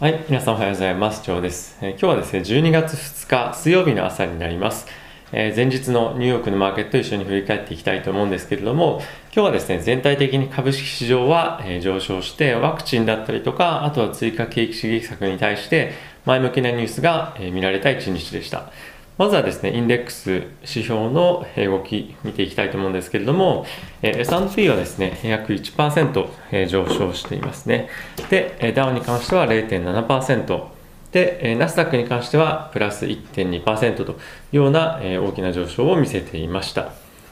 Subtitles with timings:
[0.00, 1.22] はい、皆さんおはようございます。
[1.22, 1.78] ジョーです。
[1.80, 4.88] えー今日はですね、12月2日水曜日の朝になります。
[5.30, 9.00] えー前日のニューヨークのマーケットを一緒に振り返っていきたいと思うんですけれども、
[9.32, 15.92] 今日はですね、全体的に株式市場は、えー上昇して、ワクチンだったりとか、あとは追加景気刺激策に対して、
[16.24, 18.72] 前向きなニュースが、えー見られた一日でした。
[19.16, 20.30] まずはですね、インデックス
[20.62, 23.64] 指標の動き見ていきたいと思うんですけれども、
[24.02, 27.88] S&P はですね、約1%上昇していますね。
[28.28, 30.64] で、ダウンに関しては0.7%。
[31.12, 34.14] で、ナスダックに関してはプラス1.2%とい
[34.54, 36.88] うような、大きな上昇を見せていました。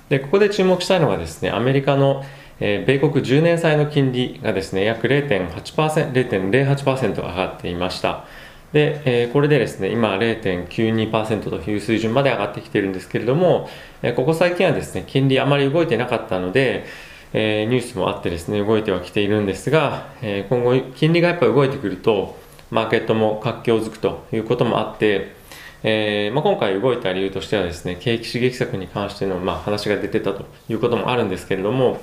[0.08, 2.24] で、ここで注目したいのがですね、アメリカの、
[2.60, 8.24] 米国10年債の金利がですね、約0.8%、0.08%上がっていました。
[8.72, 13.68] で、えーこれでですね、今0.92%という水準まで上がってきているんですけれども、
[14.02, 16.84] えーここ最近はですね、金利あまり動いてなかったので、
[17.32, 22.36] えーニュースもあってですね、動いてはきているんですが、えー今後、金利がやっぱり動いてくると、
[22.70, 25.32] マーケットも活況づくということもあって、
[25.82, 32.00] えーまあ、今回動いた理由としてはですね、景気刺激策に関しての、まあ、話が出てたということもあるんですけれども、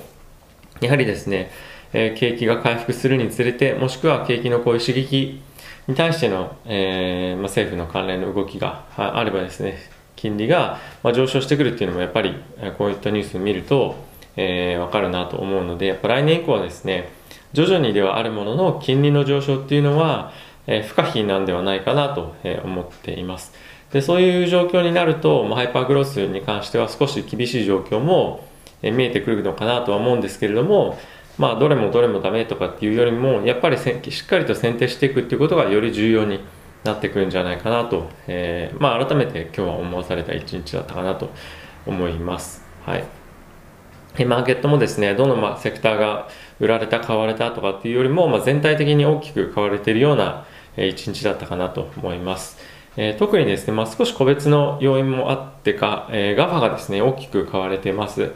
[0.80, 1.50] やはりですね、
[1.92, 5.40] えー景気が回復するにつれて、もしくは景気のこういう刺激
[5.90, 9.78] に対しての、えーまあ、政府の関連の動きがあればですね、
[10.16, 12.34] 金利が、ま、上昇してくるっていうのもやっぱり、
[12.78, 13.96] こういったニュースを見ると、
[14.36, 17.10] えーわかるなと思うので、やっぱ来年以降はですね、
[17.52, 20.32] 徐々にではあるものの金利の上昇っていうのは、
[20.66, 23.52] えー不可避なんではないかなと、思っています。
[23.92, 28.48] でそういう状況になると、まあ、ハイパーグロスに関しては少し厳しい状況も、
[28.82, 30.98] 見えてくるのかなとは思うんですけれども、
[31.40, 36.40] まあ、どれもどれもダメとかっていうよりも、やっぱりせしっかりと選定していくっていうことがより重要に
[36.84, 41.30] なってくるんじゃないかなと、えーまあ、改めて今日は思わされた一日だったかなと
[41.86, 42.62] 思います。
[42.84, 43.04] はい。
[44.26, 50.44] マーケットもですね、どのまセクターが売られた、買われたとかっていうよりも、まあ、全体的に大きく買われているような
[50.76, 52.58] 一日だったかなと思います。
[52.98, 58.32] えー特にですね、まあ、少し個別の要因もあってか、えー、GAFA がですね、大きく買われています。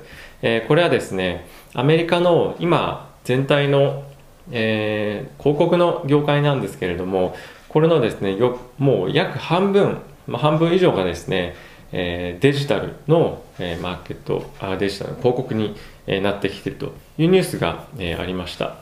[0.47, 4.05] えこれはですね、アメリカの今、全体の、
[4.53, 7.34] えー広告の業界なんですけれども、
[7.71, 11.54] これのですね、よもう約半分、まあ、半分以上がですね、
[11.93, 15.75] えーデジタルの、えマーケットあ、デジタルの広告に、
[16.06, 18.77] えなってきているというニュースが、えありました。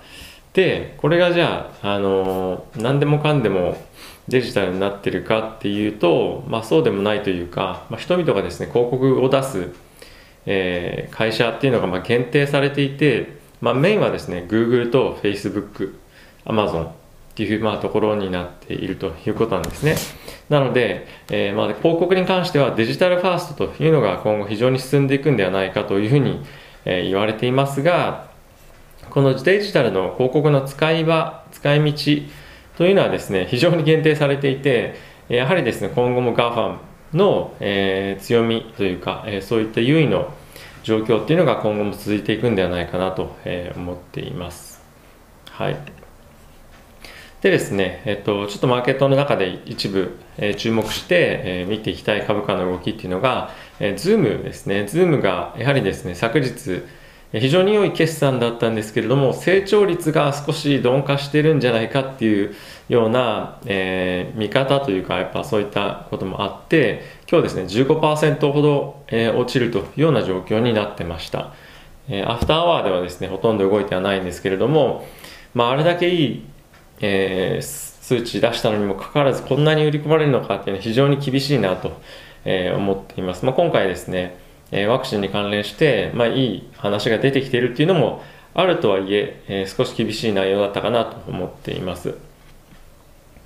[0.55, 3.77] で、これがじゃあ、あの何でもかんでも
[4.27, 9.73] デジタルになってるかっていうと、まあそうでもないというか、まあ、人々がですね、広告を出す、
[10.47, 15.95] えー会社っていうのがまあ限定されていて、まあメインはですね、Google と Facebook、
[16.47, 16.93] Amazon っ
[17.35, 19.97] ていうまあところになっているということなんですね。
[20.49, 26.43] なので、えーまあ広告に関してはデジタルファーストというのが今後非常に進んでいくんではないかというふうに、
[26.85, 28.31] えー言われていますが、
[29.11, 32.23] このデジタルの広告の使い場、使い道
[32.79, 34.95] というのはですね、非常に限定されていて、
[35.29, 36.77] やはりですね、今後も GAFAM
[37.15, 40.33] の、えー強みというか、えーそういった優位の
[40.83, 44.83] 状況っていうのが今後も続いていくんではないかなと、えー思っています。
[45.51, 45.77] はい。
[47.43, 54.87] でですね、えっと、ちょっとマーケットの中で一部、えー注目して、えー見ていきたい株価の動きっていうのが、えー、ズームですね。
[54.87, 56.83] ズームがやはりですね、昨日、
[57.33, 62.55] 非常に良い決算だったんですけれども、成長率が少し鈍化してるんじゃないかっていう
[62.89, 71.55] ような、えー見方というか、やっぱそういったこともあって、今日ですね、15%ほど、えー落ちるというような状況になってました。
[72.09, 75.07] えーアフターアワーではですね、ほとんど動いてはないんですけれども、
[75.55, 76.45] まあ、あれだけいい
[77.01, 82.01] え数値出したのにもかかわらずこんなに売り込まれるのかっていうのは非常に厳しいなと、
[82.45, 83.45] え思っています。
[83.45, 84.37] まあ、今回ですね、
[84.73, 88.23] えワクチンに関連して、まあ、いい話が出てきているっていうのも
[88.55, 92.15] あるとはいええ少し厳しい内容だったかなと思っています。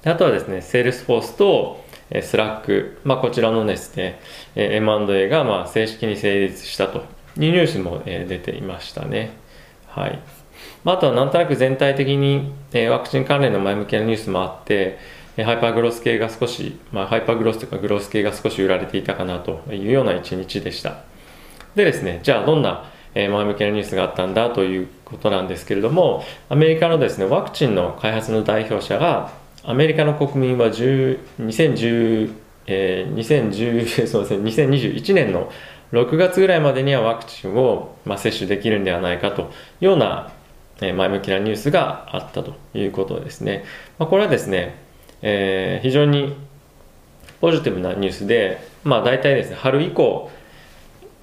[0.05, 4.21] あとはですね、セールスフォースとえースラック、まあ、こちらのですね、
[4.55, 6.99] えー M&A がまあ正式に成立したと
[7.37, 9.33] いうニュースもえ出ていましたね。
[9.89, 10.19] はい。
[10.85, 14.99] まあ、あとはなんとなく全体的に、えワクチン関連の前向きなニュースもあって、
[15.45, 21.03] ハイパーグロス系が少し、まあ、ハイパーグロスというかグロス系が少し売られていたかなというような一日でした。
[21.77, 29.31] でですね、じゃあどんな前向きなニュースがあったんだということなんですけれども、アメリカのですね、ワクチンの開発の代表者が、
[29.63, 32.33] アメリカの国民は10 2010、
[32.67, 35.53] えー2010 そうですね、2021年の
[35.93, 39.45] 6月ぐらいまでにはワクチンを、まあ、接種できるんではないかとい
[39.83, 40.33] うような、
[40.81, 43.65] え前向きなニュースがあったということですね。
[43.99, 44.75] まあ、これはですね、
[45.23, 46.35] えー非常に
[47.41, 50.31] ポジティブなニュースで、まあ、大体ですね、春以降、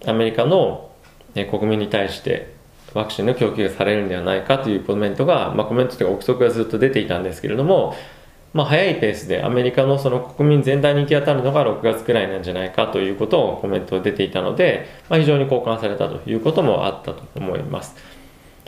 [0.06, 0.90] アメリカの、
[1.34, 2.54] 国民に対して
[2.94, 7.96] ワクチンの供給がされるんではないかというコメントが、まあ、コメントというか憶測がずっと出ていたんですけれども、
[8.54, 17.96] まあ、早いペースでアメリカのその国民全体に行き当たるのが6月くらいなんじゃないかということをコメント出ていたので、まあ、非常に交換されたということもあったと思います。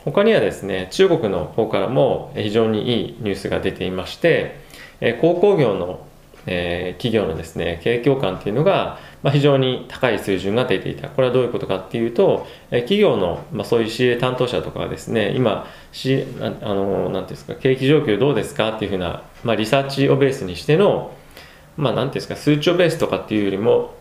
[0.04, 4.60] 他にはですね、中国の方からも非常にいいニュースが出ていまして、
[5.22, 6.06] 鉱工業の
[6.48, 11.10] えー、企業のですね景況感っていうのが、まあ、非常に高い水準が出ていた。
[11.10, 21.12] これはどういうことかっていうと、えー、企業の、まあ、そういう CA 担当者とかはですね今、C、ああのなんていうんですか景気状況どうですかっていうふうな、まあ、リサーチをベースにしての
[21.75, 23.95] まあなんていうんですか数値をベースとかっていうよりも、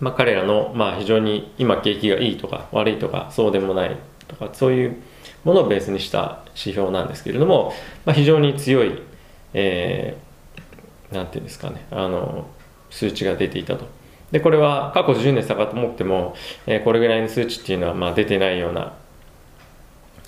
[0.00, 3.96] まあ、彼らの、まあ、非常に今景気がいいとか悪いとかそうでもない
[4.28, 4.96] とかそういう
[5.44, 7.74] ものをベースにした指標なんですけれども、
[8.06, 8.98] まあ、非常に強い、
[9.52, 10.28] えー
[11.12, 12.46] なんていうんですかねあの
[12.90, 13.97] 数値が出ていたと。
[14.30, 16.34] でこれは過去10年遡っても、
[16.66, 18.94] えー、これぐらいの数値っていうのはまあ出てないような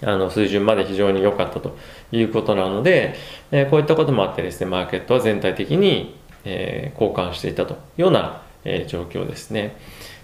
[0.02, 1.76] あの水準まで非常に良かったと
[2.10, 3.14] いうことなので、
[3.50, 9.76] えー、こういったこともあってですねマーケットは全体的に、えー、交換していたというような、えー、状況ですね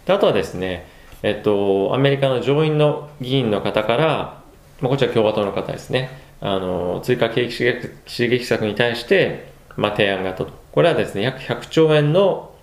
[0.07, 0.87] であとはですね
[1.23, 4.43] えっとアメリカの上院の議員の方から、
[4.81, 10.53] まあ、こちら共和党の方ですねあの追加景気刺激策に対してまあ、提案があったと。
[10.73, 12.55] これはですね、約100兆円の、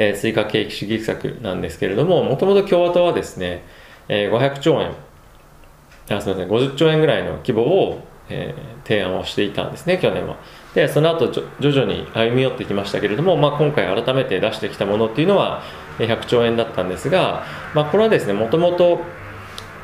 [0.00, 3.62] えー、追加景気刺激策なんですけれども、もともと共和党はですね、
[4.08, 4.92] えー、500兆円、
[6.16, 8.00] あすみません、50兆円ぐらいの規模を、
[8.30, 10.36] えー、提案をしていたんですね、去年は。
[10.74, 15.62] で、その後徐々に歩み寄ってきましたけれども、まあ、今回改めて出してきたものっていうのは
[15.98, 17.44] 100兆円だったんですが、
[17.74, 19.02] まあ、これはですね、もともと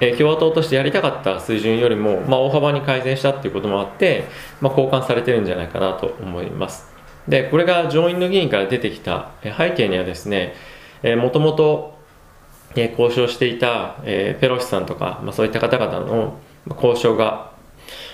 [0.00, 4.24] え、共和党としてやりたかった水準よりも、まあ、大幅に改善したっていうこともあって、
[4.62, 6.95] まあ、交換されてるんじゃないかなと思います。
[7.28, 10.54] で、これが上院の議員から出てきた背景にはですね、
[11.02, 11.96] もともと、
[12.74, 16.38] 交渉していた、ペロシさんとか、まあ、そういった方々の
[16.68, 17.52] 交渉が、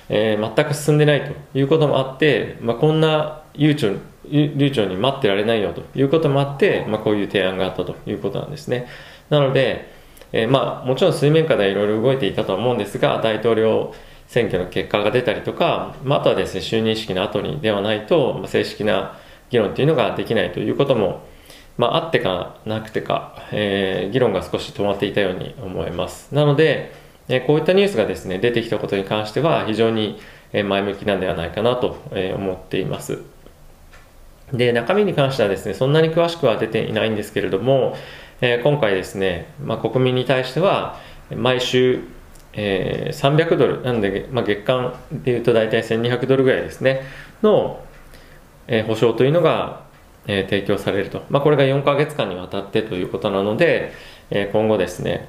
[0.09, 3.95] え、全く進んでないということもあって、まあ、こんな悠長
[4.31, 8.87] 流暢に待ってられないよということもあって、まあ、こういう提案があったということなんですね。
[9.31, 9.91] なので、
[10.33, 13.93] え、まあ、もちろん水面下でいろいろ動いていたと思うんですが、大統領
[14.33, 19.19] 選挙の結果が出たりとか、まあ、あとはですね、就任式の後にではないと、まあ、正式な
[19.51, 21.21] 議論というのができないということも、
[21.77, 26.35] まあ、あってかなくてか、えー、議論が少し止まっていたように思います。
[26.35, 26.95] なので、
[27.29, 30.19] えー、こういったニュースがですね、出てきたことに関しては、非常に
[30.55, 31.99] 前向きなんではないかなと
[32.35, 33.19] 思っています。
[34.51, 37.97] で、中身に関してはですね、そんなに詳しくは出ていないんですけれども、
[38.41, 40.99] えー、今回ですね、まあ、国民に対しては
[41.31, 42.01] 毎週、
[42.55, 43.83] えー、300ドル。
[43.83, 47.03] なんで、まあ、月間でいうと大体1200ドルぐらいですね。
[47.43, 47.85] の、
[48.69, 49.83] えー、保証というのが、
[50.27, 53.93] えー、提供されると、まあ、これが4ヶ月間にわたってということなので、
[54.31, 55.29] えー、今後ですね。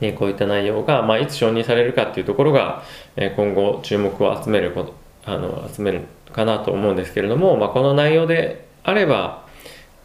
[0.00, 2.82] えこういった内容が、まあ、いつ承認されるかっていうところが、
[3.16, 4.94] え今後注目を集めること
[5.24, 9.44] あの集めるかなと思うんですけれども、まあ、この内容であれば、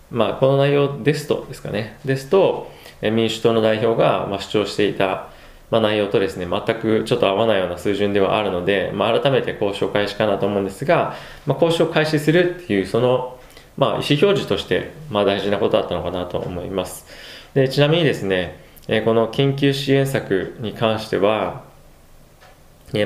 [0.10, 2.72] まあ、この内容ですとですかね、ですと、
[3.02, 5.30] 民主党の代表がまあ主張していた、
[5.72, 11.16] まあ、内容とですね、全くちょっと合わないような水準ではあるので、まあ、改めて交渉開始かなと思うんですが、
[11.48, 13.40] まあ、交渉開始するっていう、その、
[13.78, 17.08] まあ、意思表示として、まあ、大事なことだったのかなと思います。
[17.54, 21.64] で、ちなみにですね、えこの緊急支援策に関しては、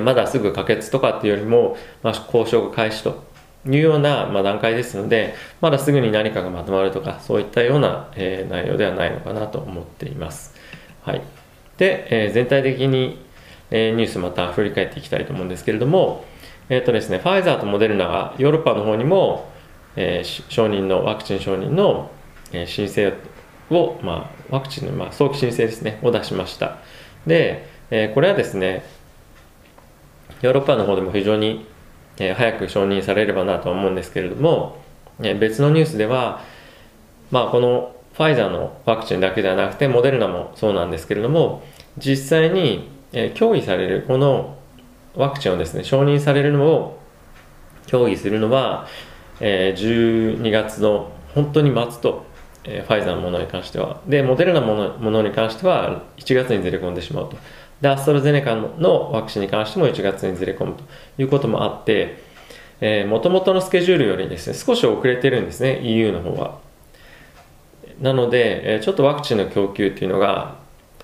[0.02, 3.24] まだすぐ可決とかっていうよりも、まあ、交渉が開始と
[3.68, 10.56] いうような、まあ、段階ですので、まだすぐに何かがまとまるとか、そういったような、え、内容ではないのかなと思っています。
[11.04, 11.22] はい。
[11.78, 13.20] で、えー、全体的に、
[13.72, 16.26] えー、ニュースまた振り返っていきたいと思うんですけれども、
[16.70, 19.52] えっ、とですね、ファイザーとモデルナがヨーロッパの方にも、
[19.96, 22.10] え承認の、ワクチン承認の、
[22.52, 23.14] え申請
[23.70, 26.78] を、まあ、ワクチンの、まあ、早期申請ですね、を出しました。
[27.28, 28.84] で、えこれはですね、
[30.42, 31.66] ヨーロッパの方でも非常に
[32.18, 34.78] えー、早く承認されればなと思うんですけれども、
[35.20, 36.42] えー、別のニュースでは、
[37.32, 41.64] まあ、このファイザーのワクチンだけではなくてモデルナもそうなんですけれども
[41.98, 44.58] 実際に、えー、協議されるこの
[45.16, 47.00] ワクチンをですね承認されるのを
[47.88, 48.88] 協議するのは、
[49.40, 52.26] えー、12月の本当に末と、
[52.64, 54.02] えー、ファイザーのものに関しては。
[54.08, 57.38] でモデルナのものものに関しては1月にずれ込んでしまうと。
[57.82, 60.84] で、アストラゼネカのワクチンに関しても1月にずれ込むと。
[61.18, 62.24] いうこともあって、
[62.80, 66.65] えー、元々のスケジュールよりですね、少し遅れてるんですね、EU の方は。
[68.00, 70.56] なので、え、ちょっとワクチンの供給っていうのが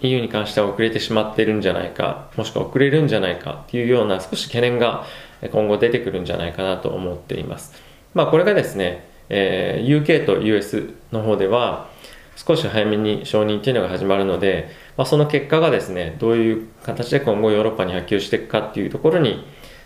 [0.01, 5.05] EU に関しては遅れてしまっているんじゃないか、もしくは遅れるんじゃないかっていうような少し懸念が
[5.51, 7.74] 今後出てくるんじゃないかなと思っています。
[8.13, 11.89] まあこれがですね、えー、UK と US の方では
[12.36, 19.45] 少し早めに承認っていうのが始まるので、まあ、その結果がですねどういう形で今後ヨーロッパに波及していくかっていうところに、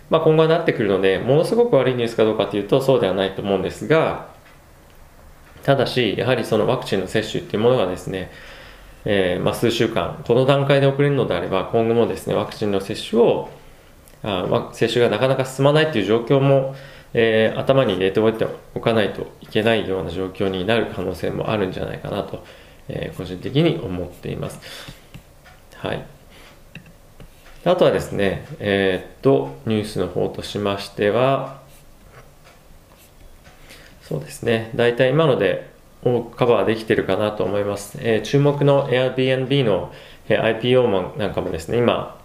[0.09, 4.34] まあ、今後はなってくるので、ものすごく悪いニュースかどうかというとそうではないと思うんですが、
[5.65, 8.29] ただし、やはりそのワクチンの接種っていうものがですね、
[9.03, 13.49] えー、まあ、数週間、この段階で遅れるのであれば、今後もですね、ワクチンの接種を、
[14.21, 16.75] あ接種がなかなか進まないという状況も、
[17.15, 18.45] えー、頭に入れておいて
[18.75, 22.43] おかないといけないような状況になる可能性もあるんじゃないかなと、
[22.87, 24.59] えー、個人的に思っています。
[25.77, 26.05] はい。
[27.63, 31.64] あとはですね、え、っと、ニュースの方としましては、
[34.07, 35.67] そうですね、大体今ので
[36.35, 37.97] カバーできてるかなと思います。
[38.01, 39.91] えー、注目の Airbnb の、
[40.29, 42.21] え、IPO もなんかもですね、今、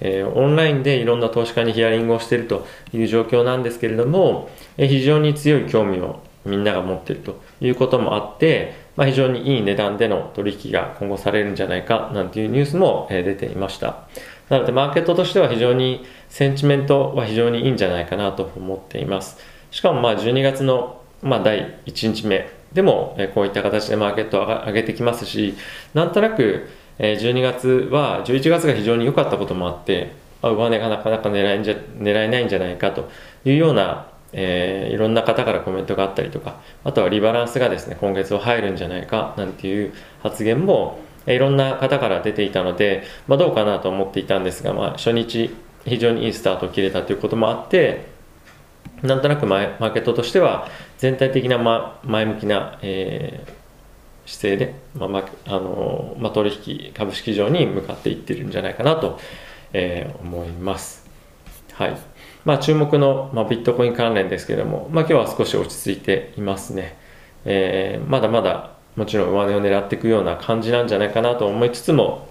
[0.00, 14.08] えー、オンラインでいろんな投資家にヒアリングをしているという状況なんですけれども、えー、非常に強い興味をみんなが持っているということもあって、まあ、非常にいい値段での取引が今後されるんじゃないかなんていうニュースも、え、出ていました。
[14.48, 19.38] なのでマーケットとしては非常にセンチメントは非常にいいんじゃないかなと思っています。
[19.70, 22.48] しかもまあ12月のまあ第1日目。
[22.72, 25.54] でもこういった形でマーケットを上げてきますし、
[25.94, 26.68] なんとなく
[26.98, 33.10] 12月は11月が非常に良かったこともあって、上値がなかなか狙えんじゃ狙えないんじゃないかと
[33.44, 39.92] いうような、えー、いろんな方からコメントがあったりとか、あとはリバランスがですね、今月は入るんじゃないかなんていう
[40.22, 45.54] 発言もいろんな方から出ていたので、まあ、どうかなと思っていたんですが、まあ、初日
[45.84, 48.15] 非常にいいスタートを切れたということもあって
[49.02, 59.18] なんとなくマーケットとしては全体的なま前向きな、えー、姿勢で、まあまあのまあ、取引株式市場に向かっていってるんじゃないかなと、
[59.72, 61.06] えー、思います。
[61.74, 61.96] はい
[62.44, 66.96] まあ、注目の、まあ、ビットコイン関連ですけれども、まあ、今日は少し落ち着いていますね。
[67.44, 72.28] えー、まだまだもちろん上値を狙っていくような感じなんじゃないかなと思いつつも、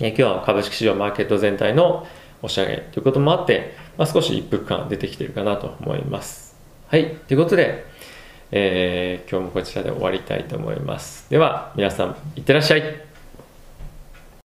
[0.00, 2.06] え今日は株式市場マーケット全体の
[2.42, 6.56] 押し上げということもあって、まあ、少し一服感出てきてるかなと思います。
[6.88, 7.14] はい。
[7.26, 7.84] ということで、
[8.50, 11.28] えー、今日もこちらで終わりたいと思います。
[11.30, 13.13] では、皆さん、いってらっしゃい。